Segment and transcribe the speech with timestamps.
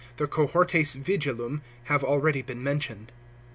[0.17, 3.11] The cohortes vigilum have already been mentioned.